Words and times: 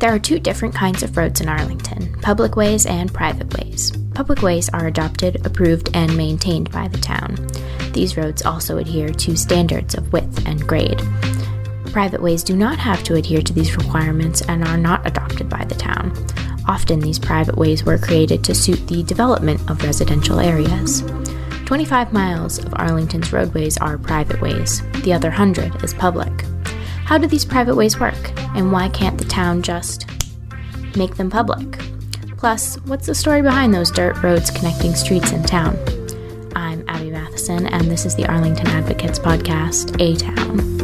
There 0.00 0.14
are 0.14 0.18
two 0.20 0.38
different 0.38 0.76
kinds 0.76 1.02
of 1.02 1.16
roads 1.16 1.40
in 1.40 1.48
Arlington 1.48 2.14
public 2.22 2.56
ways 2.56 2.86
and 2.86 3.12
private 3.12 3.52
ways. 3.58 3.90
Public 4.14 4.42
ways 4.42 4.68
are 4.70 4.86
adopted, 4.86 5.44
approved, 5.44 5.90
and 5.94 6.16
maintained 6.16 6.70
by 6.70 6.88
the 6.88 6.98
town. 6.98 7.36
These 7.92 8.16
roads 8.16 8.42
also 8.42 8.78
adhere 8.78 9.08
to 9.08 9.36
standards 9.36 9.94
of 9.94 10.12
width 10.12 10.46
and 10.46 10.66
grade. 10.66 11.02
Private 11.86 12.22
ways 12.22 12.44
do 12.44 12.54
not 12.54 12.78
have 12.78 13.02
to 13.04 13.14
adhere 13.16 13.42
to 13.42 13.52
these 13.52 13.76
requirements 13.76 14.42
and 14.42 14.62
are 14.64 14.76
not 14.76 15.04
adopted 15.06 15.48
by 15.48 15.64
the 15.64 15.74
town. 15.74 16.12
Often, 16.68 17.00
these 17.00 17.18
private 17.18 17.56
ways 17.56 17.84
were 17.84 17.98
created 17.98 18.44
to 18.44 18.54
suit 18.54 18.86
the 18.86 19.02
development 19.02 19.68
of 19.70 19.82
residential 19.82 20.38
areas. 20.38 21.02
25 21.64 22.12
miles 22.12 22.58
of 22.58 22.74
Arlington's 22.74 23.32
roadways 23.32 23.78
are 23.78 23.98
private 23.98 24.40
ways, 24.40 24.82
the 25.02 25.12
other 25.12 25.28
100 25.28 25.82
is 25.82 25.94
public. 25.94 26.44
How 27.08 27.16
do 27.16 27.26
these 27.26 27.46
private 27.46 27.74
ways 27.74 27.98
work, 27.98 28.38
and 28.54 28.70
why 28.70 28.90
can't 28.90 29.16
the 29.16 29.24
town 29.24 29.62
just 29.62 30.04
make 30.94 31.16
them 31.16 31.30
public? 31.30 31.78
Plus, 32.36 32.76
what's 32.84 33.06
the 33.06 33.14
story 33.14 33.40
behind 33.40 33.72
those 33.72 33.90
dirt 33.90 34.22
roads 34.22 34.50
connecting 34.50 34.94
streets 34.94 35.32
in 35.32 35.42
town? 35.42 35.78
I'm 36.54 36.84
Abby 36.86 37.10
Matheson, 37.10 37.66
and 37.68 37.90
this 37.90 38.04
is 38.04 38.14
the 38.14 38.26
Arlington 38.26 38.66
Advocates 38.66 39.18
podcast, 39.18 39.98
A 39.98 40.16
Town 40.16 40.76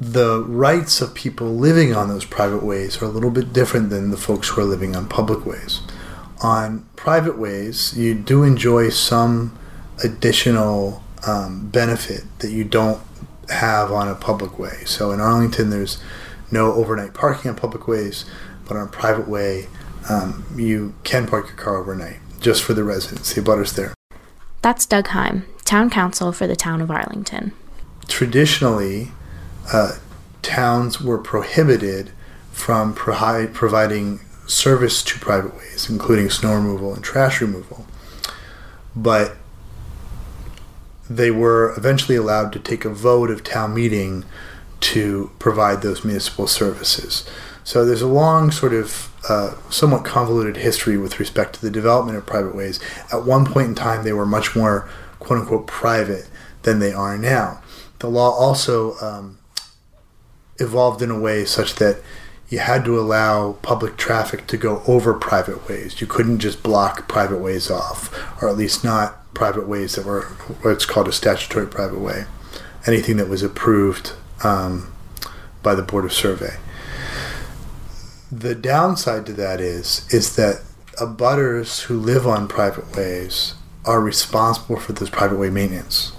the 0.00 0.42
rights 0.44 1.02
of 1.02 1.14
people 1.14 1.48
living 1.48 1.94
on 1.94 2.08
those 2.08 2.24
private 2.24 2.62
ways 2.62 3.02
are 3.02 3.04
a 3.04 3.08
little 3.08 3.30
bit 3.30 3.52
different 3.52 3.90
than 3.90 4.10
the 4.10 4.16
folks 4.16 4.48
who 4.48 4.60
are 4.62 4.64
living 4.64 4.96
on 4.96 5.06
public 5.06 5.44
ways. 5.44 5.82
On 6.42 6.88
private 6.96 7.38
ways, 7.38 7.94
you 7.94 8.14
do 8.14 8.42
enjoy 8.42 8.88
some 8.88 9.56
additional 10.02 11.02
um, 11.26 11.68
benefit 11.68 12.24
that 12.38 12.50
you 12.50 12.64
don't 12.64 13.00
have 13.50 13.90
on 13.90 14.08
a 14.08 14.14
public 14.14 14.58
way. 14.58 14.82
So 14.84 15.10
in 15.12 15.20
Arlington, 15.20 15.70
there's 15.70 16.02
no 16.50 16.72
overnight 16.72 17.14
parking 17.14 17.50
on 17.50 17.56
public 17.56 17.86
ways, 17.88 18.24
but 18.66 18.76
on 18.76 18.86
a 18.86 18.90
private 18.90 19.28
way, 19.28 19.68
um, 20.08 20.44
you 20.56 20.94
can 21.04 21.26
park 21.26 21.48
your 21.48 21.56
car 21.56 21.76
overnight 21.76 22.18
just 22.40 22.62
for 22.62 22.74
the 22.74 22.84
residents, 22.84 23.34
the 23.34 23.40
abutters 23.40 23.74
there. 23.74 23.94
That's 24.62 24.86
Doug 24.86 25.08
Heim, 25.08 25.46
Town 25.64 25.90
council 25.90 26.32
for 26.32 26.46
the 26.46 26.56
Town 26.56 26.80
of 26.80 26.90
Arlington. 26.90 27.52
Traditionally, 28.06 29.12
uh, 29.72 29.96
towns 30.42 31.00
were 31.00 31.18
prohibited 31.18 32.10
from 32.52 32.94
pro- 32.94 33.48
providing 33.52 34.20
service 34.46 35.02
to 35.02 35.18
private 35.18 35.54
ways, 35.56 35.88
including 35.90 36.30
snow 36.30 36.54
removal 36.54 36.94
and 36.94 37.04
trash 37.04 37.40
removal. 37.40 37.86
But 38.96 39.36
they 41.08 41.30
were 41.30 41.74
eventually 41.76 42.16
allowed 42.16 42.52
to 42.52 42.58
take 42.58 42.84
a 42.84 42.90
vote 42.90 43.30
of 43.30 43.44
town 43.44 43.74
meeting 43.74 44.24
to 44.80 45.30
provide 45.38 45.82
those 45.82 46.04
municipal 46.04 46.46
services. 46.46 47.28
So 47.64 47.84
there's 47.84 48.02
a 48.02 48.06
long, 48.06 48.50
sort 48.50 48.72
of, 48.72 49.12
uh, 49.28 49.54
somewhat 49.70 50.04
convoluted 50.04 50.56
history 50.58 50.96
with 50.96 51.20
respect 51.20 51.54
to 51.54 51.60
the 51.60 51.70
development 51.70 52.16
of 52.16 52.24
private 52.24 52.54
ways. 52.54 52.80
At 53.12 53.24
one 53.24 53.44
point 53.44 53.68
in 53.68 53.74
time, 53.74 54.04
they 54.04 54.12
were 54.12 54.26
much 54.26 54.56
more 54.56 54.88
quote 55.18 55.40
unquote 55.40 55.66
private 55.66 56.28
than 56.62 56.78
they 56.78 56.92
are 56.92 57.18
now. 57.18 57.60
The 57.98 58.08
law 58.08 58.30
also 58.30 58.96
um, 59.00 59.38
evolved 60.58 61.02
in 61.02 61.10
a 61.10 61.18
way 61.18 61.44
such 61.44 61.74
that 61.76 62.00
you 62.48 62.60
had 62.60 62.84
to 62.84 62.98
allow 62.98 63.52
public 63.60 63.96
traffic 63.96 64.46
to 64.46 64.56
go 64.56 64.82
over 64.86 65.12
private 65.12 65.68
ways. 65.68 66.00
You 66.00 66.06
couldn't 66.06 66.38
just 66.38 66.62
block 66.62 67.06
private 67.08 67.38
ways 67.38 67.70
off, 67.70 68.10
or 68.40 68.48
at 68.48 68.56
least 68.56 68.82
not 68.82 69.17
private 69.38 69.68
ways 69.68 69.94
that 69.94 70.04
were 70.04 70.22
what's 70.62 70.84
called 70.84 71.06
a 71.06 71.12
statutory 71.12 71.68
private 71.68 72.00
way. 72.00 72.24
Anything 72.86 73.18
that 73.18 73.28
was 73.28 73.44
approved 73.44 74.12
um, 74.42 74.92
by 75.62 75.76
the 75.76 75.82
Board 75.82 76.04
of 76.04 76.12
Survey. 76.12 76.56
The 78.32 78.56
downside 78.56 79.26
to 79.26 79.32
that 79.34 79.60
is 79.60 80.12
is 80.12 80.34
that 80.34 80.62
abutters 80.96 81.82
who 81.82 81.96
live 81.96 82.26
on 82.26 82.48
private 82.48 82.96
ways 82.96 83.54
are 83.84 84.00
responsible 84.00 84.80
for 84.80 84.92
this 84.92 85.08
private 85.08 85.38
way 85.38 85.50
maintenance. 85.50 86.12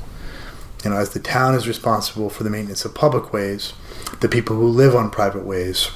You 0.85 0.91
know, 0.91 0.95
as 0.95 1.09
the 1.09 1.19
town 1.19 1.55
is 1.55 1.67
responsible 1.67 2.29
for 2.29 2.43
the 2.43 2.49
maintenance 2.49 2.85
of 2.85 2.95
public 2.95 3.33
ways, 3.33 3.73
the 4.21 4.29
people 4.29 4.55
who 4.55 4.69
live 4.69 4.95
on 4.95 5.11
private 5.11 5.45
ways 5.45 5.91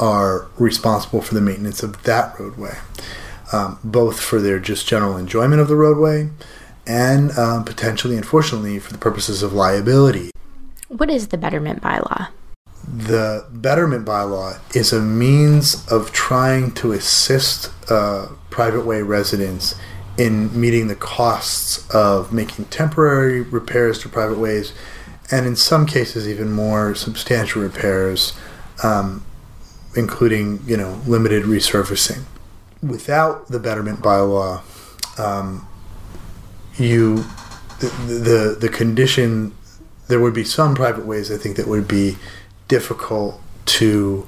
are 0.00 0.48
responsible 0.58 1.22
for 1.22 1.34
the 1.34 1.40
maintenance 1.40 1.84
of 1.84 2.02
that 2.02 2.38
roadway, 2.40 2.76
um, 3.52 3.78
both 3.84 4.20
for 4.20 4.40
their 4.40 4.58
just 4.58 4.86
general 4.86 5.16
enjoyment 5.16 5.60
of 5.60 5.68
the 5.68 5.76
roadway 5.76 6.30
and 6.86 7.30
um, 7.38 7.64
potentially, 7.64 8.16
unfortunately, 8.16 8.78
for 8.78 8.92
the 8.92 8.98
purposes 8.98 9.42
of 9.42 9.52
liability. 9.52 10.30
What 10.88 11.10
is 11.10 11.28
the 11.28 11.38
betterment 11.38 11.80
bylaw? 11.80 12.28
The 12.92 13.46
betterment 13.50 14.04
bylaw 14.04 14.58
is 14.74 14.92
a 14.92 15.00
means 15.00 15.86
of 15.88 16.12
trying 16.12 16.72
to 16.74 16.92
assist 16.92 17.70
uh, 17.90 18.28
private 18.50 18.84
way 18.84 19.02
residents 19.02 19.76
in 20.18 20.58
meeting 20.60 20.88
the 20.88 20.96
costs 20.96 21.88
of 21.94 22.32
making 22.32 22.66
temporary 22.66 23.40
repairs 23.40 23.98
to 24.00 24.08
private 24.08 24.38
ways 24.38 24.72
and 25.30 25.46
in 25.46 25.56
some 25.56 25.86
cases 25.86 26.28
even 26.28 26.52
more 26.52 26.94
substantial 26.94 27.62
repairs, 27.62 28.34
um, 28.82 29.24
including 29.96 30.60
you 30.66 30.76
know 30.76 31.00
limited 31.06 31.44
resurfacing. 31.44 32.24
Without 32.82 33.48
the 33.48 33.58
betterment 33.58 34.00
bylaw, 34.00 34.62
um, 35.18 35.68
you 36.76 37.24
the, 37.80 37.88
the 38.06 38.56
the 38.60 38.68
condition 38.68 39.54
there 40.08 40.20
would 40.20 40.34
be 40.34 40.44
some 40.44 40.74
private 40.74 41.06
ways 41.06 41.30
I 41.30 41.36
think 41.36 41.56
that 41.56 41.66
would 41.66 41.86
be 41.88 42.16
difficult 42.68 43.40
to 43.64 44.26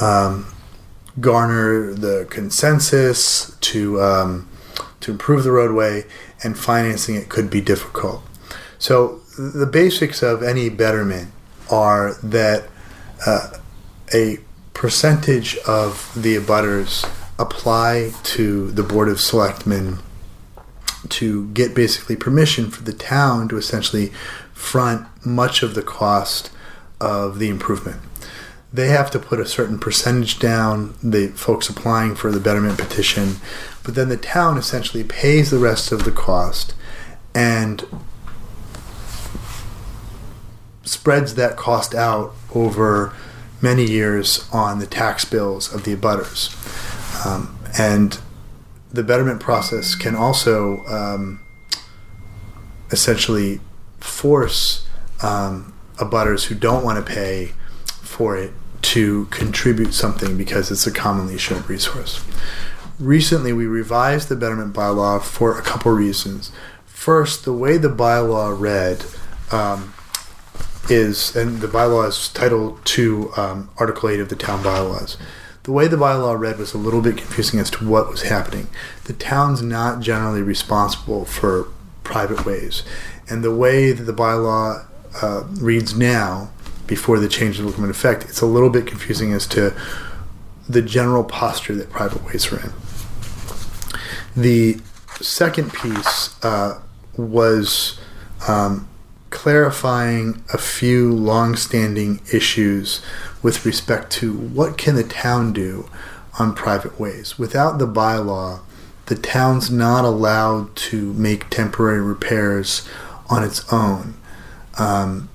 um, 0.00 0.52
garner 1.20 1.94
the 1.94 2.26
consensus 2.30 3.56
to 3.60 4.00
um, 4.02 4.48
to 5.00 5.12
improve 5.12 5.44
the 5.44 5.52
roadway, 5.52 6.04
and 6.42 6.58
financing 6.58 7.14
it 7.14 7.28
could 7.28 7.50
be 7.50 7.60
difficult. 7.60 8.22
So 8.78 9.20
the 9.38 9.66
basics 9.66 10.22
of 10.22 10.42
any 10.42 10.68
betterment 10.68 11.30
are 11.70 12.14
that 12.22 12.68
uh, 13.26 13.58
a 14.12 14.38
percentage 14.74 15.56
of 15.66 16.12
the 16.14 16.36
abutters 16.36 17.08
apply 17.38 18.12
to 18.22 18.70
the 18.70 18.82
Board 18.82 19.08
of 19.08 19.20
Selectmen 19.20 19.98
to 21.08 21.48
get 21.48 21.74
basically 21.74 22.16
permission 22.16 22.70
for 22.70 22.82
the 22.82 22.92
town 22.92 23.48
to 23.48 23.56
essentially 23.56 24.08
front 24.52 25.06
much 25.24 25.62
of 25.62 25.74
the 25.74 25.82
cost 25.82 26.50
of 27.00 27.38
the 27.38 27.48
improvement. 27.48 28.00
They 28.72 28.88
have 28.88 29.10
to 29.12 29.18
put 29.18 29.38
a 29.38 29.46
certain 29.46 29.78
percentage 29.78 30.38
down, 30.38 30.94
the 31.02 31.28
folks 31.28 31.68
applying 31.68 32.16
for 32.16 32.32
the 32.32 32.40
betterment 32.40 32.78
petition, 32.78 33.36
but 33.84 33.94
then 33.94 34.08
the 34.08 34.16
town 34.16 34.58
essentially 34.58 35.04
pays 35.04 35.50
the 35.50 35.58
rest 35.58 35.92
of 35.92 36.04
the 36.04 36.10
cost 36.10 36.74
and 37.34 37.84
spreads 40.82 41.34
that 41.34 41.56
cost 41.56 41.94
out 41.94 42.34
over 42.54 43.14
many 43.60 43.84
years 43.84 44.48
on 44.52 44.78
the 44.78 44.86
tax 44.86 45.24
bills 45.24 45.72
of 45.72 45.84
the 45.84 45.94
abutters. 45.94 46.52
Um, 47.24 47.58
and 47.78 48.18
the 48.92 49.02
betterment 49.02 49.40
process 49.40 49.94
can 49.94 50.14
also 50.14 50.84
um, 50.86 51.40
essentially 52.90 53.60
force 53.98 54.86
um, 55.22 55.74
abutters 55.96 56.44
who 56.44 56.54
don't 56.54 56.84
want 56.84 57.04
to 57.04 57.12
pay 57.12 57.52
for 57.86 58.36
it 58.36 58.52
to 58.82 59.24
contribute 59.26 59.94
something 59.94 60.36
because 60.36 60.70
it's 60.70 60.86
a 60.86 60.92
commonly 60.92 61.38
shared 61.38 61.68
resource. 61.68 62.24
Recently, 63.00 63.52
we 63.52 63.66
revised 63.66 64.28
the 64.28 64.36
betterment 64.36 64.74
bylaw 64.74 65.22
for 65.22 65.58
a 65.58 65.62
couple 65.62 65.90
reasons. 65.92 66.52
First, 66.86 67.44
the 67.44 67.52
way 67.52 67.76
the 67.76 67.88
bylaw 67.88 68.58
read 68.58 69.04
um, 69.50 69.94
is, 70.88 71.34
and 71.34 71.60
the 71.60 71.66
bylaw 71.66 72.08
is 72.08 72.28
Title 72.28 72.78
2, 72.84 73.32
um, 73.36 73.70
Article 73.78 74.10
8 74.10 74.20
of 74.20 74.28
the 74.28 74.36
town 74.36 74.62
bylaws. 74.62 75.16
The 75.64 75.72
way 75.72 75.88
the 75.88 75.96
bylaw 75.96 76.38
read 76.38 76.58
was 76.58 76.74
a 76.74 76.78
little 76.78 77.00
bit 77.00 77.16
confusing 77.16 77.58
as 77.58 77.70
to 77.70 77.88
what 77.88 78.10
was 78.10 78.22
happening. 78.22 78.68
The 79.04 79.14
town's 79.14 79.62
not 79.62 80.00
generally 80.00 80.42
responsible 80.42 81.24
for 81.24 81.68
private 82.02 82.44
ways. 82.44 82.82
And 83.30 83.42
the 83.42 83.54
way 83.54 83.90
that 83.92 84.02
the 84.02 84.12
bylaw 84.12 84.84
uh, 85.22 85.44
reads 85.54 85.96
now, 85.96 86.50
before 86.86 87.18
the 87.18 87.30
changes 87.30 87.64
will 87.64 87.72
come 87.72 87.84
into 87.84 87.96
effect, 87.96 88.24
it's 88.24 88.42
a 88.42 88.46
little 88.46 88.68
bit 88.68 88.86
confusing 88.86 89.32
as 89.32 89.46
to 89.48 89.74
the 90.68 90.82
general 90.82 91.24
posture 91.24 91.74
that 91.76 91.88
private 91.88 92.22
ways 92.24 92.52
are 92.52 92.60
in. 92.60 92.72
The 94.36 94.80
second 95.18 95.72
piece 95.72 96.44
uh, 96.44 96.82
was 97.16 97.98
um, 98.46 98.86
clarifying 99.44 100.42
a 100.54 100.56
few 100.56 101.12
long-standing 101.12 102.18
issues 102.32 103.02
with 103.42 103.66
respect 103.66 104.10
to 104.10 104.32
what 104.32 104.78
can 104.78 104.94
the 104.94 105.04
town 105.04 105.52
do 105.52 105.86
on 106.38 106.54
private 106.54 106.98
ways. 106.98 107.38
Without 107.38 107.78
the 107.78 107.86
bylaw, 107.86 108.60
the 109.04 109.14
town's 109.14 109.70
not 109.70 110.02
allowed 110.02 110.74
to 110.74 111.12
make 111.12 111.50
temporary 111.50 112.00
repairs 112.00 112.88
on 113.28 113.44
its 113.44 113.70
own. 113.70 114.14
Um, 114.78 115.28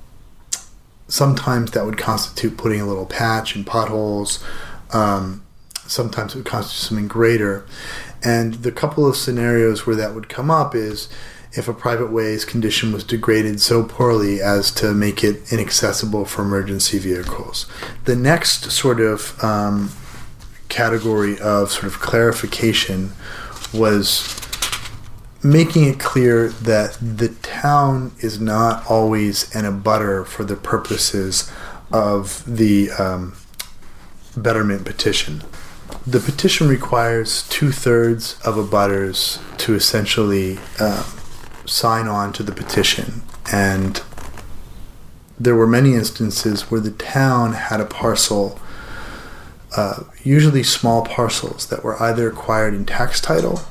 sometimes 1.08 1.70
that 1.74 1.86
would 1.86 2.00
constitute 2.00 2.58
putting 2.58 2.82
a 2.82 2.88
little 2.88 3.06
patch 3.06 3.56
and 3.56 3.64
potholes. 3.64 4.44
Um, 4.92 5.44
sometimes 5.86 6.34
it 6.34 6.40
would 6.40 6.48
constitute 6.48 6.88
something 6.88 7.08
greater. 7.08 7.64
And 8.24 8.56
the 8.56 8.72
couple 8.72 9.06
of 9.06 9.16
scenarios 9.16 9.86
where 9.86 9.96
that 9.98 10.16
would 10.16 10.30
come 10.30 10.50
up 10.50 10.74
is 10.74 11.10
if 11.54 11.68
a 11.68 11.74
private 11.74 12.12
way's 12.12 12.46
condition 12.46 12.92
was 12.92 13.04
degraded 13.04 13.60
so 13.60 13.84
poorly 13.84 14.40
as 14.42 14.72
to 14.72 14.94
make 14.94 15.24
it 15.24 15.52
inaccessible 15.52 16.26
for 16.26 16.44
emergency 16.44 17.00
vehicles. 17.00 17.66
The 18.06 18.16
next 18.16 18.72
sort 18.72 19.00
of 19.00 19.42
um, 19.44 19.92
category 20.70 21.40
of 21.40 21.72
sort 21.72 21.86
of 21.86 22.00
clarification 22.00 23.12
was 23.74 24.36
making 25.44 25.86
it 25.86 26.00
clear 26.00 26.50
that 26.50 26.98
the 27.02 27.30
town 27.42 28.12
is 28.20 28.40
not 28.40 28.86
always 28.90 29.54
an 29.56 29.66
abutter 29.66 30.26
for 30.26 30.44
the 30.44 30.56
purposes 30.56 31.52
of 31.92 32.44
the 32.46 32.92
um, 32.92 33.36
betterment 34.36 34.86
petition. 34.86 35.42
The 36.06 36.20
petition 36.20 36.68
requires 36.68 37.48
two 37.50 37.72
thirds 37.72 38.40
of 38.46 38.56
abutters 38.56 39.40
to 39.60 39.76
essentially 39.76 40.60
uh, 40.80 41.04
sign 41.70 42.08
on 42.08 42.34
to 42.34 42.44
the 42.44 42.52
petition, 42.52 43.22
and 43.52 44.02
there 45.40 45.56
were 45.56 45.68
many 45.68 45.94
instances 45.94 46.70
where 46.70 46.82
the 46.82 46.92
town 46.92 47.54
had 47.54 47.80
a 47.80 47.86
parcel, 47.86 48.60
uh, 49.76 50.04
usually 50.24 50.64
small 50.64 51.06
parcels, 51.06 51.68
that 51.68 51.84
were 51.84 52.02
either 52.02 52.28
acquired 52.28 52.74
in 52.74 52.86
tax 52.86 53.22
title 53.22 53.62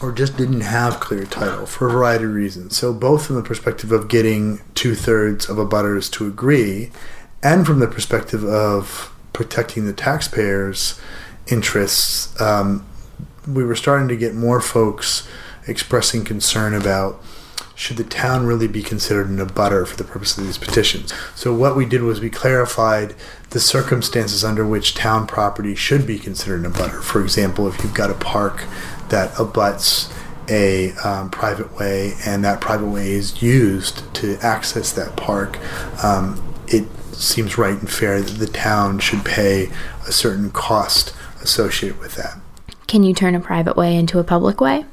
or 0.00 0.12
just 0.12 0.36
didn't 0.36 0.62
have 0.62 0.98
clear 0.98 1.26
title 1.26 1.66
for 1.66 1.86
a 1.86 1.90
variety 1.90 2.24
of 2.24 2.32
reasons. 2.32 2.76
So, 2.76 2.92
both 2.92 3.26
from 3.26 3.36
the 3.36 3.42
perspective 3.42 3.92
of 3.92 4.08
getting 4.08 4.60
two 4.74 4.94
thirds 4.94 5.48
of 5.48 5.58
abutters 5.58 6.10
to 6.12 6.26
agree, 6.26 6.90
and 7.42 7.66
from 7.66 7.80
the 7.80 7.86
perspective 7.86 8.44
of 8.44 9.14
protecting 9.32 9.84
the 9.84 9.92
taxpayers' 9.92 10.98
interests, 11.46 12.38
um, 12.40 12.86
we 13.46 13.64
were 13.64 13.76
starting 13.76 14.08
to 14.08 14.16
get 14.16 14.34
more 14.34 14.60
folks 14.60 15.28
expressing 15.70 16.24
concern 16.24 16.74
about 16.74 17.22
should 17.74 17.96
the 17.96 18.04
town 18.04 18.44
really 18.44 18.68
be 18.68 18.82
considered 18.82 19.30
an 19.30 19.38
abutter 19.38 19.86
for 19.86 19.96
the 19.96 20.04
purpose 20.04 20.36
of 20.36 20.44
these 20.44 20.58
petitions. 20.58 21.14
So, 21.34 21.54
what 21.54 21.76
we 21.76 21.86
did 21.86 22.02
was 22.02 22.20
we 22.20 22.28
clarified 22.28 23.14
the 23.50 23.60
circumstances 23.60 24.44
under 24.44 24.66
which 24.66 24.94
town 24.94 25.26
property 25.26 25.74
should 25.74 26.06
be 26.06 26.18
considered 26.18 26.64
an 26.64 26.70
abutter. 26.70 27.02
For 27.02 27.22
example, 27.22 27.66
if 27.68 27.82
you've 27.82 27.94
got 27.94 28.10
a 28.10 28.14
park 28.14 28.66
that 29.08 29.32
abuts 29.40 30.12
a 30.50 30.92
um, 30.96 31.30
private 31.30 31.78
way 31.78 32.14
and 32.26 32.44
that 32.44 32.60
private 32.60 32.88
way 32.88 33.12
is 33.12 33.40
used 33.40 34.12
to 34.16 34.36
access 34.42 34.92
that 34.92 35.16
park, 35.16 35.58
um, 36.04 36.54
it 36.66 36.84
seems 37.14 37.56
right 37.56 37.78
and 37.78 37.90
fair 37.90 38.20
that 38.20 38.32
the 38.32 38.46
town 38.46 38.98
should 38.98 39.24
pay 39.24 39.70
a 40.06 40.12
certain 40.12 40.50
cost 40.50 41.14
associated 41.40 41.98
with 41.98 42.16
that. 42.16 42.38
Can 42.86 43.04
you 43.04 43.14
turn 43.14 43.34
a 43.34 43.40
private 43.40 43.76
way 43.76 43.96
into 43.96 44.18
a 44.18 44.24
public 44.24 44.60
way? 44.60 44.84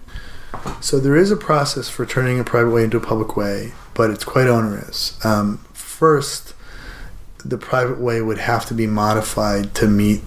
So 0.81 0.99
there 0.99 1.15
is 1.15 1.31
a 1.31 1.35
process 1.35 1.89
for 1.89 2.05
turning 2.05 2.39
a 2.39 2.43
private 2.43 2.69
way 2.71 2.83
into 2.83 2.97
a 2.97 3.01
public 3.01 3.35
way, 3.35 3.73
but 3.93 4.09
it's 4.09 4.23
quite 4.23 4.47
onerous. 4.47 5.23
Um, 5.25 5.57
first, 5.73 6.53
the 7.43 7.57
private 7.57 7.99
way 7.99 8.21
would 8.21 8.37
have 8.37 8.65
to 8.67 8.73
be 8.73 8.87
modified 8.87 9.73
to 9.75 9.87
meet 9.87 10.21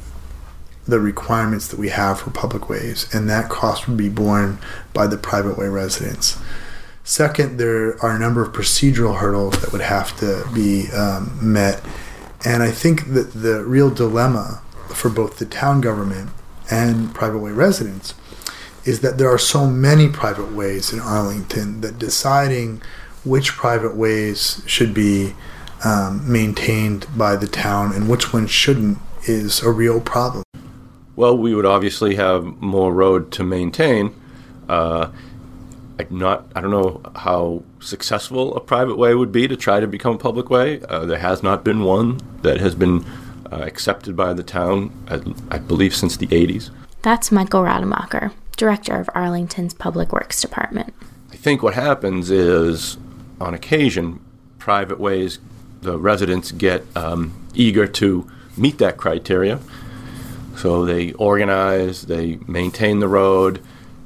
the 0.86 1.00
requirements 1.00 1.68
that 1.68 1.78
we 1.78 1.90
have 1.90 2.20
for 2.20 2.30
public 2.30 2.68
ways, 2.68 3.12
and 3.14 3.28
that 3.28 3.48
cost 3.48 3.86
would 3.86 3.96
be 3.96 4.08
borne 4.08 4.58
by 4.92 5.06
the 5.06 5.16
private 5.16 5.56
way 5.56 5.68
residents. 5.68 6.38
Second, 7.04 7.58
there 7.58 8.02
are 8.04 8.14
a 8.14 8.18
number 8.18 8.42
of 8.42 8.52
procedural 8.52 9.18
hurdles 9.18 9.60
that 9.60 9.72
would 9.72 9.80
have 9.80 10.16
to 10.18 10.46
be 10.52 10.90
um, 10.92 11.38
met, 11.40 11.82
and 12.44 12.62
I 12.62 12.70
think 12.70 13.12
that 13.14 13.32
the 13.32 13.64
real 13.64 13.90
dilemma 13.90 14.62
for 14.88 15.08
both 15.08 15.38
the 15.38 15.46
town 15.46 15.80
government 15.80 16.30
and 16.70 17.14
private 17.14 17.38
way 17.38 17.52
residents 17.52 18.14
is 18.84 19.00
that 19.00 19.18
there 19.18 19.28
are 19.28 19.38
so 19.38 19.66
many 19.66 20.08
private 20.08 20.52
ways 20.52 20.92
in 20.92 21.00
Arlington 21.00 21.80
that 21.80 21.98
deciding 21.98 22.82
which 23.24 23.52
private 23.52 23.94
ways 23.94 24.62
should 24.66 24.94
be 24.94 25.34
um, 25.84 26.30
maintained 26.30 27.06
by 27.16 27.36
the 27.36 27.46
town 27.46 27.92
and 27.92 28.08
which 28.08 28.32
ones 28.32 28.50
shouldn't 28.50 28.98
is 29.28 29.62
a 29.62 29.70
real 29.70 30.00
problem. 30.00 30.42
Well, 31.16 31.36
we 31.36 31.54
would 31.54 31.66
obviously 31.66 32.14
have 32.14 32.44
more 32.44 32.92
road 32.92 33.30
to 33.32 33.44
maintain. 33.44 34.14
Uh, 34.68 35.10
I 35.98 36.06
not 36.08 36.50
I 36.54 36.62
don't 36.62 36.70
know 36.70 37.02
how 37.14 37.62
successful 37.80 38.56
a 38.56 38.60
private 38.60 38.96
way 38.96 39.14
would 39.14 39.32
be 39.32 39.46
to 39.48 39.56
try 39.56 39.80
to 39.80 39.86
become 39.86 40.14
a 40.14 40.18
public 40.18 40.48
way. 40.48 40.80
Uh, 40.88 41.04
there 41.04 41.18
has 41.18 41.42
not 41.42 41.62
been 41.62 41.82
one 41.84 42.20
that 42.40 42.58
has 42.58 42.74
been 42.74 43.04
uh, 43.52 43.56
accepted 43.56 44.16
by 44.16 44.32
the 44.32 44.42
town, 44.42 44.92
I, 45.08 45.20
I, 45.54 45.58
believe, 45.58 45.94
since 45.94 46.16
the 46.16 46.28
80s. 46.28 46.70
That's 47.02 47.32
Michael 47.32 47.64
Rademacher, 47.64 48.32
director 48.60 48.96
of 48.96 49.10
Arlington's 49.14 49.74
Public 49.74 50.12
Works 50.12 50.40
Department. 50.40 50.94
I 51.32 51.36
think 51.36 51.62
what 51.62 51.74
happens 51.74 52.30
is, 52.30 52.96
on 53.40 53.54
occasion, 53.54 54.20
private 54.58 55.00
ways, 55.00 55.40
the 55.80 55.98
residents 55.98 56.52
get 56.52 56.84
um, 56.96 57.48
eager 57.54 57.86
to 57.86 58.30
meet 58.56 58.78
that 58.78 58.96
criteria 58.96 59.58
so 60.60 60.84
they 60.84 61.12
organize, 61.12 62.02
they 62.02 62.38
maintain 62.46 62.98
the 62.98 63.08
road, 63.08 63.62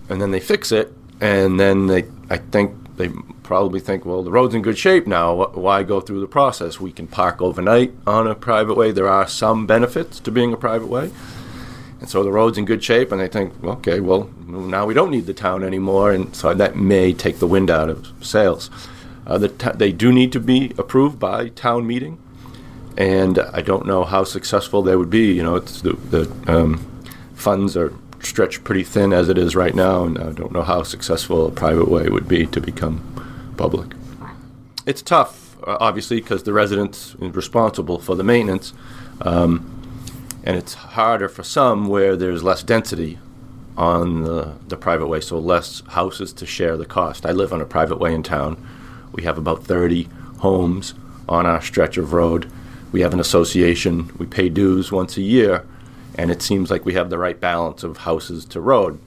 and 0.09 0.23
then 0.23 0.31
they 0.31 0.39
fix 0.39 0.71
it. 0.71 0.93
And 1.21 1.59
then 1.59 1.89
they, 1.89 2.05
I 2.31 2.37
think 2.37 2.97
they 2.97 3.09
probably 3.43 3.81
think, 3.81 4.05
well, 4.05 4.23
the 4.23 4.31
road's 4.31 4.55
in 4.55 4.63
good 4.63 4.79
shape 4.79 5.09
now. 5.09 5.47
Why 5.47 5.83
go 5.83 6.01
through 6.01 6.21
the 6.21 6.29
process? 6.29 6.79
We 6.79 6.93
can 6.93 7.09
park 7.09 7.43
overnight 7.43 7.93
on 8.07 8.29
a 8.29 8.37
private 8.37 8.77
way. 8.77 8.93
There 8.93 9.09
are 9.09 9.27
some 9.27 9.67
benefits 9.67 10.21
to 10.21 10.31
being 10.31 10.53
a 10.53 10.57
private 10.57 10.87
way. 10.87 11.11
And 12.05 12.11
so 12.11 12.23
the 12.23 12.31
road's 12.31 12.59
in 12.59 12.67
good 12.67 12.85
shape, 12.85 13.13
and 13.13 13.19
they 13.19 13.29
think, 13.29 13.65
okay, 13.65 13.99
well, 13.99 14.29
now 14.47 14.85
we 14.85 14.93
don't 14.93 15.11
need 15.11 15.25
the 15.25 15.33
town 15.33 15.65
anymore. 15.65 16.13
And 16.13 16.37
so 16.37 16.53
that 16.53 16.77
may 16.77 17.15
take 17.15 17.39
the 17.39 17.47
wind 17.47 17.71
out 17.71 17.89
of 17.89 18.13
sails. 18.21 18.69
Uh, 19.27 19.39
the 19.39 19.49
t- 19.49 19.71
they 19.75 19.91
do 19.91 20.13
need 20.13 20.31
to 20.33 20.41
be 20.41 20.75
approved 20.77 21.19
by 21.19 21.49
town 21.49 21.87
meeting 21.87 22.19
and 22.99 23.39
I 23.39 23.63
don't 23.63 23.87
know 23.87 24.05
how 24.05 24.25
successful 24.25 24.83
they 24.83 24.97
would 24.97 25.09
be. 25.09 25.33
You 25.33 25.43
know, 25.43 25.59
the, 25.61 25.95
the 25.95 26.53
um, 26.53 26.87
funds 27.35 27.75
are 27.75 27.93
stretched 28.21 28.65
pretty 28.65 28.85
thin 28.85 29.15
as 29.15 29.31
it 29.31 29.39
is 29.39 29.57
right 29.57 29.75
now, 29.75 30.05
and 30.05 30.19
I 30.19 30.33
don't 30.33 30.53
know 30.53 30.63
how 30.63 30.83
successful 30.83 31.47
a 31.47 31.51
private 31.51 31.89
way 31.89 32.09
would 32.11 32.29
be 32.29 32.47
to 32.47 32.61
become 32.61 33.55
public. 33.57 33.93
It's 34.87 35.03
tough, 35.03 35.57
uh, 35.67 35.79
obviously, 35.81 36.21
because 36.21 36.43
the 36.43 36.53
residents 36.53 37.17
is 37.21 37.35
responsible 37.35 37.99
for 37.99 38.15
the 38.15 38.25
maintenance, 38.25 38.75
um, 39.23 39.74
and 40.45 40.57
it's 40.57 40.75
harder 40.75 41.29
for 41.29 41.43
some 41.43 41.89
where 41.89 42.15
there's 42.15 42.45
less 42.45 42.63
density 42.63 43.19
on 43.77 44.23
the, 44.23 44.55
the 44.69 44.77
private 44.77 45.09
way, 45.09 45.21
so 45.21 45.39
less 45.39 45.83
houses 45.89 46.33
to 46.35 46.47
share 46.47 46.77
the 46.77 46.87
cost. 46.87 47.27
I 47.27 47.33
live 47.33 47.53
on 47.53 47.61
a 47.61 47.67
private 47.67 47.99
way 47.99 48.15
in 48.15 48.23
town. 48.23 48.65
We 49.11 49.25
have 49.25 49.39
about 49.39 49.65
30 49.65 50.09
homes 50.39 50.95
on 51.29 51.47
our 51.47 51.61
stretch 51.61 51.97
of 51.97 52.13
road 52.13 52.49
we 52.95 53.01
have 53.01 53.13
an 53.13 53.19
association, 53.19 54.09
we 54.19 54.27
pay 54.27 54.49
dues 54.49 54.93
once 54.93 55.17
a 55.17 55.21
year, 55.21 55.67
and 56.15 56.31
it 56.31 56.41
seems 56.43 56.71
like 56.71 56.85
we 56.85 56.95
have 56.95 57.11
the 57.11 57.19
right 57.19 57.41
balance 57.41 57.83
of 57.83 57.97
houses 57.97 58.45
to 58.45 58.61
road. 58.61 59.01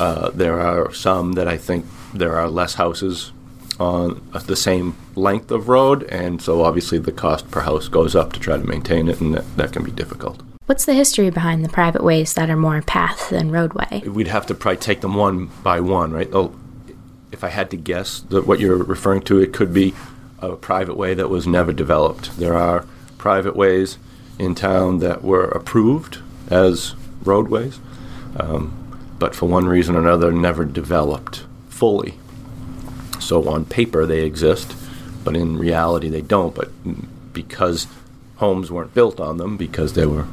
Uh, 0.00 0.30
there 0.30 0.58
are 0.58 0.92
some 0.92 1.34
that 1.34 1.46
I 1.46 1.56
think 1.56 1.86
there 2.12 2.34
are 2.34 2.48
less 2.48 2.74
houses 2.74 3.30
on 3.78 4.28
the 4.46 4.56
same 4.56 4.96
length 5.14 5.52
of 5.52 5.68
road, 5.68 6.02
and 6.10 6.42
so 6.42 6.64
obviously 6.64 6.98
the 6.98 7.12
cost 7.12 7.48
per 7.52 7.60
house 7.60 7.86
goes 7.86 8.16
up 8.16 8.32
to 8.32 8.40
try 8.40 8.56
to 8.56 8.64
maintain 8.64 9.08
it, 9.08 9.20
and 9.20 9.34
that, 9.34 9.56
that 9.56 9.72
can 9.72 9.84
be 9.84 9.92
difficult. 9.92 10.42
What's 10.68 10.84
the 10.84 10.92
history 10.92 11.30
behind 11.30 11.64
the 11.64 11.70
private 11.70 12.04
ways 12.04 12.34
that 12.34 12.50
are 12.50 12.56
more 12.56 12.82
path 12.82 13.30
than 13.30 13.50
roadway? 13.50 14.02
We'd 14.06 14.28
have 14.28 14.44
to 14.48 14.54
probably 14.54 14.76
take 14.76 15.00
them 15.00 15.14
one 15.14 15.46
by 15.62 15.80
one, 15.80 16.12
right? 16.12 16.28
Oh, 16.30 16.54
if 17.32 17.42
I 17.42 17.48
had 17.48 17.70
to 17.70 17.78
guess, 17.78 18.20
that 18.28 18.46
what 18.46 18.60
you're 18.60 18.76
referring 18.76 19.22
to, 19.22 19.40
it 19.40 19.54
could 19.54 19.72
be 19.72 19.94
a 20.40 20.56
private 20.56 20.98
way 20.98 21.14
that 21.14 21.30
was 21.30 21.46
never 21.46 21.72
developed. 21.72 22.36
There 22.36 22.52
are 22.52 22.84
private 23.16 23.56
ways 23.56 23.96
in 24.38 24.54
town 24.54 24.98
that 24.98 25.24
were 25.24 25.44
approved 25.44 26.18
as 26.50 26.94
roadways, 27.22 27.80
um, 28.36 28.98
but 29.18 29.34
for 29.34 29.46
one 29.46 29.64
reason 29.64 29.96
or 29.96 30.00
another 30.00 30.30
never 30.30 30.66
developed 30.66 31.46
fully. 31.70 32.18
So 33.20 33.48
on 33.48 33.64
paper 33.64 34.04
they 34.04 34.20
exist, 34.20 34.76
but 35.24 35.34
in 35.34 35.56
reality 35.56 36.10
they 36.10 36.20
don't. 36.20 36.54
But 36.54 36.68
because 37.32 37.86
homes 38.36 38.70
weren't 38.70 38.92
built 38.92 39.18
on 39.18 39.38
them, 39.38 39.56
because 39.56 39.94
they 39.94 40.04
were 40.04 40.26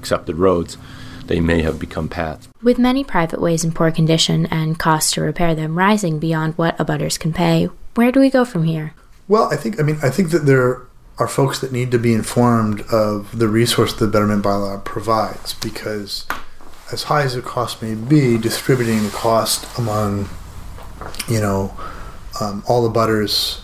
accepted 0.00 0.36
roads, 0.36 0.78
they 1.26 1.40
may 1.40 1.62
have 1.62 1.78
become 1.78 2.08
paths. 2.08 2.48
With 2.62 2.78
many 2.78 3.04
private 3.04 3.40
ways 3.40 3.62
in 3.62 3.72
poor 3.72 3.90
condition 3.92 4.46
and 4.46 4.78
costs 4.78 5.12
to 5.12 5.20
repair 5.20 5.54
them 5.54 5.78
rising 5.78 6.18
beyond 6.18 6.54
what 6.54 6.76
abutters 6.78 7.18
can 7.18 7.32
pay, 7.32 7.68
where 7.94 8.10
do 8.10 8.18
we 8.18 8.30
go 8.30 8.44
from 8.44 8.64
here? 8.64 8.94
Well, 9.28 9.52
I 9.52 9.56
think 9.56 9.78
I 9.78 9.84
mean 9.84 9.98
I 10.02 10.10
think 10.10 10.30
that 10.30 10.46
there 10.46 10.82
are 11.18 11.28
folks 11.28 11.60
that 11.60 11.70
need 11.70 11.90
to 11.92 11.98
be 11.98 12.14
informed 12.14 12.80
of 12.90 13.38
the 13.38 13.46
resource 13.46 13.92
the 13.92 14.08
betterment 14.08 14.42
bylaw 14.42 14.82
provides 14.84 15.54
because 15.54 16.26
as 16.90 17.04
high 17.04 17.22
as 17.22 17.34
the 17.34 17.42
cost 17.42 17.82
may 17.82 17.94
be 17.94 18.38
distributing 18.38 19.04
the 19.04 19.10
cost 19.10 19.66
among 19.78 20.28
you 21.28 21.40
know 21.40 21.76
um, 22.40 22.64
all 22.66 22.82
the 22.82 22.88
butters 22.88 23.62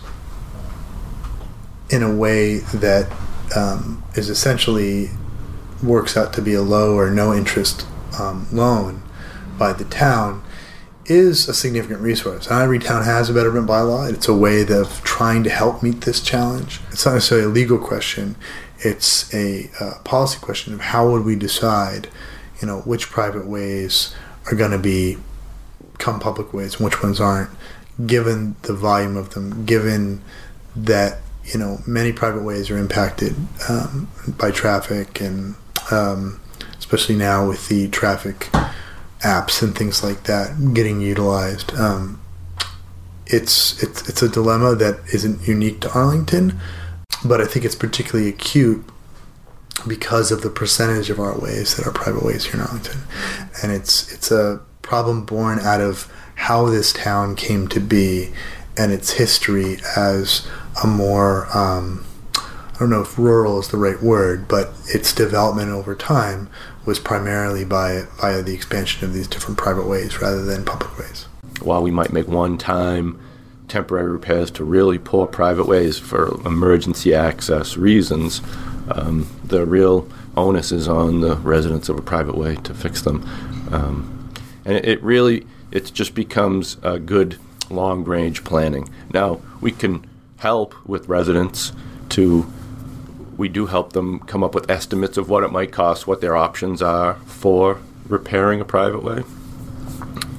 in 1.89 2.03
a 2.03 2.13
way 2.13 2.59
that 2.59 3.11
um, 3.55 4.03
is 4.15 4.29
essentially 4.29 5.09
works 5.83 6.17
out 6.17 6.33
to 6.33 6.41
be 6.41 6.53
a 6.53 6.61
low 6.61 6.97
or 6.97 7.09
no 7.09 7.33
interest 7.33 7.85
um, 8.19 8.47
loan 8.51 9.03
by 9.57 9.73
the 9.73 9.85
town 9.85 10.43
is 11.05 11.47
a 11.47 11.53
significant 11.53 12.01
resource. 12.01 12.49
Not 12.49 12.61
every 12.61 12.79
town 12.79 13.03
has 13.03 13.29
a 13.29 13.33
betterment 13.33 13.67
bylaw. 13.67 14.11
It's 14.11 14.27
a 14.27 14.35
way 14.35 14.61
of 14.61 15.01
trying 15.03 15.43
to 15.45 15.49
help 15.49 15.81
meet 15.81 16.01
this 16.01 16.21
challenge. 16.21 16.81
It's 16.91 17.05
not 17.05 17.13
necessarily 17.13 17.47
a 17.47 17.49
legal 17.49 17.77
question. 17.77 18.35
It's 18.79 19.33
a 19.33 19.69
uh, 19.79 19.99
policy 20.03 20.39
question 20.39 20.73
of 20.73 20.81
how 20.81 21.09
would 21.09 21.23
we 21.23 21.35
decide, 21.35 22.09
you 22.61 22.67
know, 22.67 22.81
which 22.81 23.09
private 23.09 23.47
ways 23.47 24.13
are 24.51 24.55
going 24.55 24.71
to 24.71 24.77
be 24.77 25.17
come 25.97 26.19
public 26.19 26.53
ways 26.53 26.75
and 26.75 26.85
which 26.85 27.01
ones 27.01 27.19
aren't, 27.19 27.49
given 28.05 28.55
the 28.63 28.73
volume 28.73 29.17
of 29.17 29.33
them, 29.33 29.65
given 29.65 30.21
that 30.75 31.19
you 31.43 31.57
know 31.57 31.79
many 31.87 32.11
private 32.11 32.43
ways 32.43 32.69
are 32.69 32.77
impacted 32.77 33.35
um, 33.69 34.09
by 34.37 34.51
traffic 34.51 35.21
and 35.21 35.55
um, 35.91 36.39
especially 36.79 37.15
now 37.15 37.47
with 37.47 37.67
the 37.69 37.87
traffic 37.89 38.49
apps 39.21 39.61
and 39.61 39.75
things 39.75 40.03
like 40.03 40.23
that 40.23 40.73
getting 40.73 41.01
utilized. 41.01 41.73
Um, 41.75 42.21
it's 43.25 43.81
it's 43.83 44.07
it's 44.07 44.21
a 44.21 44.29
dilemma 44.29 44.75
that 44.75 44.99
isn't 45.13 45.47
unique 45.47 45.81
to 45.81 45.91
Arlington, 45.91 46.59
but 47.25 47.41
I 47.41 47.45
think 47.45 47.65
it's 47.65 47.75
particularly 47.75 48.29
acute 48.29 48.85
because 49.85 50.31
of 50.31 50.41
the 50.41 50.49
percentage 50.49 51.09
of 51.09 51.19
our 51.19 51.37
ways 51.37 51.75
that 51.75 51.85
are 51.85 51.91
private 51.91 52.23
ways 52.23 52.45
here 52.45 52.55
in 52.55 52.61
Arlington, 52.61 53.01
and 53.61 53.71
it's 53.71 54.11
it's 54.13 54.31
a 54.31 54.61
problem 54.81 55.25
born 55.25 55.59
out 55.59 55.81
of 55.81 56.11
how 56.35 56.65
this 56.67 56.93
town 56.93 57.35
came 57.35 57.67
to 57.67 57.79
be 57.79 58.31
and 58.77 58.93
its 58.93 59.13
history 59.13 59.77
as 59.97 60.47
a 60.83 60.87
more 60.87 61.47
um, 61.57 62.05
I 62.77 62.81
don't 62.81 62.91
know 62.91 63.01
if 63.01 63.17
rural 63.17 63.59
is 63.59 63.69
the 63.69 63.77
right 63.77 63.99
word, 63.99 64.47
but 64.47 64.71
its 64.85 65.11
development 65.11 65.71
over 65.71 65.95
time 65.95 66.47
was 66.85 66.99
primarily 66.99 67.65
by 67.65 68.03
via 68.21 68.43
the 68.43 68.53
expansion 68.53 69.03
of 69.03 69.15
these 69.15 69.27
different 69.27 69.57
private 69.57 69.87
ways 69.87 70.21
rather 70.21 70.45
than 70.45 70.63
public 70.63 70.95
ways. 70.99 71.25
While 71.63 71.81
we 71.81 71.89
might 71.89 72.13
make 72.13 72.27
one-time 72.27 73.19
temporary 73.67 74.11
repairs 74.11 74.51
to 74.51 74.63
really 74.63 74.99
poor 74.99 75.25
private 75.25 75.67
ways 75.67 75.97
for 75.97 76.39
emergency 76.45 77.15
access 77.15 77.77
reasons, 77.77 78.41
um, 78.91 79.27
the 79.43 79.65
real 79.65 80.07
onus 80.35 80.71
is 80.71 80.87
on 80.87 81.21
the 81.21 81.35
residents 81.37 81.89
of 81.89 81.97
a 81.97 82.01
private 82.03 82.37
way 82.37 82.57
to 82.57 82.75
fix 82.75 83.01
them. 83.01 83.27
Um, 83.71 84.31
and 84.65 84.77
it, 84.77 84.85
it 84.85 85.03
really 85.03 85.47
it 85.71 85.91
just 85.95 86.13
becomes 86.13 86.77
a 86.83 86.99
good 86.99 87.39
long 87.71 88.03
range 88.03 88.43
planning. 88.43 88.87
Now 89.11 89.41
we 89.61 89.71
can 89.71 90.05
help 90.37 90.75
with 90.87 91.09
residents 91.09 91.73
to 92.09 92.45
we 93.37 93.47
do 93.47 93.67
help 93.67 93.93
them 93.93 94.19
come 94.21 94.43
up 94.43 94.55
with 94.55 94.69
estimates 94.69 95.17
of 95.17 95.29
what 95.29 95.43
it 95.43 95.51
might 95.51 95.71
cost, 95.71 96.07
what 96.07 96.21
their 96.21 96.35
options 96.35 96.81
are 96.81 97.15
for 97.25 97.79
repairing 98.07 98.59
a 98.59 98.65
private 98.65 99.03
way. 99.03 99.23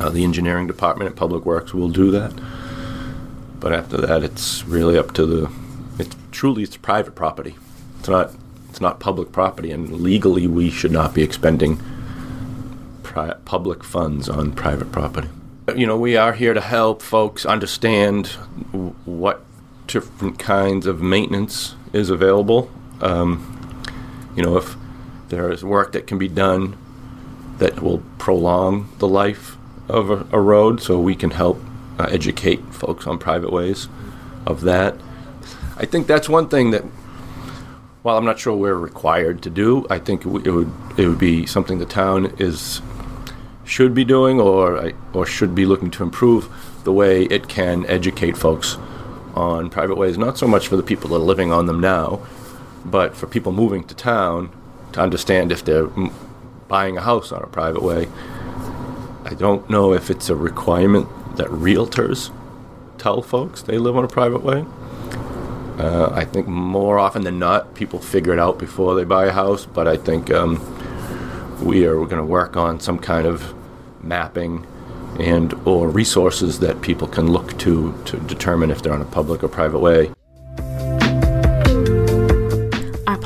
Uh, 0.01 0.11
the 0.11 0.25
engineering 0.25 0.67
department 0.67 1.11
at 1.11 1.17
Public 1.17 1.45
Works 1.45 1.73
will 1.73 1.89
do 1.89 2.11
that. 2.11 2.33
But 3.61 3.73
after 3.73 3.97
that, 3.99 4.23
it's 4.23 4.65
really 4.65 4.99
up 4.99 5.13
to 5.15 5.27
the. 5.27 5.53
It's 5.99 6.17
truly 6.31 6.63
it's 6.63 6.77
private 6.77 7.15
property. 7.15 7.57
It's 7.99 8.09
not. 8.09 8.33
It's 8.69 8.81
not 8.81 9.01
public 9.01 9.33
property, 9.33 9.71
and 9.73 9.91
legally 10.01 10.47
we 10.47 10.71
should 10.71 10.93
not 10.93 11.15
be 11.15 11.23
expending 11.23 11.81
pri- 13.03 13.35
public 13.45 13.83
funds 13.83 14.29
on 14.29 14.53
private 14.53 14.93
property. 14.93 15.29
You 15.75 15.87
know, 15.87 15.97
we 15.97 16.17
are 16.17 16.35
here 16.35 16.55
to 16.55 16.61
help 16.61 17.03
folks 17.03 17.45
understand 17.45 18.29
what 19.05 19.45
different 19.87 20.39
kinds 20.39 20.87
of 20.87 21.01
maintenance 21.01 21.75
is 21.93 22.11
available 22.11 22.71
um, 23.01 24.33
you 24.37 24.43
know, 24.43 24.57
if 24.57 24.77
there 25.29 25.51
is 25.51 25.65
work 25.65 25.93
that 25.93 26.07
can 26.07 26.19
be 26.19 26.29
done 26.29 26.77
that 27.59 27.83
will 27.83 28.03
prolong 28.19 28.89
the 28.99 29.09
life 29.09 29.57
of 29.89 30.11
a, 30.11 30.27
a 30.33 30.41
road, 30.41 30.81
so 30.81 30.99
we 31.01 31.15
can 31.15 31.31
help 31.31 31.61
uh, 31.99 32.05
educate 32.05 32.63
folks 32.73 33.07
on 33.07 33.19
private 33.19 33.53
ways 33.53 33.89
of 34.47 34.63
that. 34.63 34.95
I 35.77 35.85
think 35.85 36.07
that's 36.07 36.29
one 36.29 36.49
thing 36.49 36.71
that, 36.71 36.83
while 38.03 38.17
I'm 38.17 38.25
not 38.25 38.39
sure 38.39 38.57
we're 38.57 38.75
required 38.75 39.43
to 39.43 39.51
do, 39.51 39.87
I 39.91 39.99
think 39.99 40.25
it, 40.25 40.47
it 40.47 40.51
would 40.51 40.73
it 40.97 41.09
would 41.09 41.19
be 41.19 41.47
something 41.47 41.79
the 41.79 41.87
town 41.87 42.35
is 42.39 42.81
should 43.65 43.93
be 43.95 44.05
doing 44.05 44.41
or 44.41 44.93
or 45.13 45.27
should 45.27 45.55
be 45.55 45.67
looking 45.67 45.91
to 45.93 46.03
improve 46.03 46.49
the 46.85 46.93
way 46.93 47.25
it 47.25 47.49
can 47.49 47.85
educate 47.87 48.37
folks 48.37 48.77
on 49.35 49.69
private 49.69 49.97
ways. 49.97 50.17
Not 50.17 50.39
so 50.39 50.47
much 50.47 50.69
for 50.69 50.77
the 50.77 50.83
people 50.83 51.11
that 51.11 51.17
are 51.17 51.19
living 51.19 51.53
on 51.53 51.67
them 51.67 51.81
now, 51.81 52.21
but 52.91 53.17
for 53.17 53.27
people 53.27 53.53
moving 53.53 53.85
to 53.85 53.95
town 53.95 54.51
to 54.93 55.01
understand 55.01 55.53
if 55.53 55.65
they're 55.65 55.89
buying 56.69 56.97
a 56.97 57.01
house 57.01 57.33
on 57.33 57.43
a 57.43 57.47
private 57.47 57.83
way, 57.83 58.09
I 59.25 59.35
don't 59.35 59.69
know 59.69 59.93
if 59.93 60.11
it's 60.11 60.31
a 60.31 60.37
requirement 60.37 61.09
that 61.37 61.49
realtors 61.49 62.33
tell 62.99 63.23
folks 63.23 63.63
they 63.63 63.79
live 63.79 63.97
on 63.97 64.05
a 64.05 64.09
private 64.09 64.43
way. 64.43 64.65
Uh, 65.79 66.11
I 66.13 66.25
think 66.25 66.49
more 66.49 66.99
often 66.99 67.23
than 67.23 67.39
not, 67.39 67.75
people 67.75 68.01
figure 68.01 68.33
it 68.33 68.39
out 68.39 68.59
before 68.59 68.97
they 68.97 69.05
buy 69.05 69.27
a 69.27 69.33
house, 69.33 69.65
but 69.65 69.87
I 69.87 69.97
think 69.97 70.31
um, 70.33 70.59
we 71.63 71.87
are 71.87 71.95
going 71.95 72.17
to 72.17 72.25
work 72.25 72.57
on 72.57 72.81
some 72.81 72.99
kind 72.99 73.27
of 73.27 73.55
mapping 74.03 74.67
and 75.21 75.55
or 75.65 75.89
resources 75.89 76.61
that 76.61 76.81
people 76.83 77.09
can 77.09 77.31
look 77.31 77.59
to 77.59 77.93
to 78.05 78.17
determine 78.21 78.71
if 78.71 78.83
they're 78.83 78.93
on 78.93 79.01
a 79.01 79.07
public 79.07 79.43
or 79.43 79.49
private 79.49 79.79
way. 79.79 80.11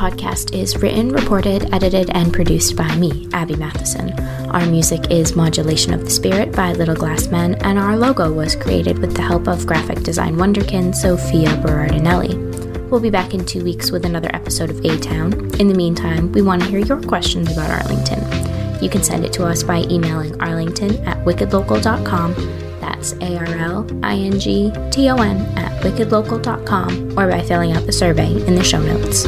Podcast 0.02 0.52
is 0.52 0.76
written, 0.78 1.10
reported, 1.10 1.72
edited, 1.72 2.10
and 2.10 2.32
produced 2.32 2.74
by 2.74 2.92
me, 2.96 3.28
Abby 3.32 3.54
Matheson. 3.54 4.10
Our 4.50 4.66
music 4.66 5.12
is 5.12 5.36
Modulation 5.36 5.94
of 5.94 6.04
the 6.04 6.10
Spirit 6.10 6.50
by 6.50 6.72
Little 6.72 6.96
Glass 6.96 7.28
Men, 7.28 7.54
and 7.62 7.78
our 7.78 7.96
logo 7.96 8.32
was 8.32 8.56
created 8.56 8.98
with 8.98 9.14
the 9.14 9.22
help 9.22 9.46
of 9.46 9.64
graphic 9.64 10.02
design 10.02 10.34
wonderkin 10.34 10.92
Sophia 10.92 11.50
Berardinelli. 11.62 12.90
We'll 12.90 12.98
be 12.98 13.10
back 13.10 13.32
in 13.32 13.44
two 13.44 13.62
weeks 13.62 13.92
with 13.92 14.04
another 14.04 14.28
episode 14.34 14.70
of 14.70 14.84
A 14.84 14.98
Town. 14.98 15.34
In 15.60 15.68
the 15.68 15.74
meantime, 15.74 16.32
we 16.32 16.42
want 16.42 16.62
to 16.62 16.68
hear 16.68 16.80
your 16.80 17.00
questions 17.00 17.52
about 17.52 17.70
Arlington. 17.70 18.82
You 18.82 18.90
can 18.90 19.04
send 19.04 19.24
it 19.24 19.32
to 19.34 19.46
us 19.46 19.62
by 19.62 19.84
emailing 19.88 20.34
arlington 20.42 20.96
at 21.06 21.24
wickedlocal.com. 21.24 22.34
That's 22.80 23.12
A 23.12 23.38
R 23.38 23.46
L 23.46 23.86
I 24.02 24.16
N 24.16 24.40
G 24.40 24.72
T 24.90 25.08
O 25.10 25.16
N 25.18 25.36
at 25.56 25.80
wickedlocal.com 25.84 27.16
or 27.16 27.30
by 27.30 27.40
filling 27.42 27.70
out 27.70 27.86
the 27.86 27.92
survey 27.92 28.32
in 28.48 28.56
the 28.56 28.64
show 28.64 28.82
notes. 28.82 29.26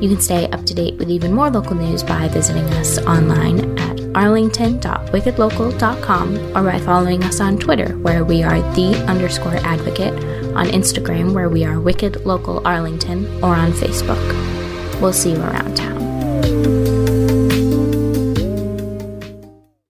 You 0.00 0.08
can 0.10 0.20
stay 0.20 0.48
up 0.50 0.64
to 0.66 0.74
date 0.74 0.98
with 0.98 1.08
even 1.10 1.32
more 1.32 1.50
local 1.50 1.74
news 1.74 2.02
by 2.02 2.28
visiting 2.28 2.64
us 2.74 2.98
online 2.98 3.78
at 3.78 3.98
arlington.wickedlocal.com 4.14 6.56
or 6.56 6.62
by 6.62 6.78
following 6.80 7.24
us 7.24 7.40
on 7.40 7.58
Twitter, 7.58 7.96
where 7.98 8.24
we 8.24 8.42
are 8.42 8.60
the 8.74 8.94
underscore 9.08 9.56
advocate, 9.56 10.12
on 10.54 10.66
Instagram, 10.68 11.32
where 11.34 11.48
we 11.48 11.64
are 11.64 11.80
Wicked 11.80 12.24
Local 12.24 12.64
Arlington, 12.66 13.26
or 13.42 13.54
on 13.54 13.72
Facebook. 13.72 14.20
We'll 15.00 15.12
see 15.12 15.32
you 15.32 15.40
around 15.40 15.76
town. 15.76 15.95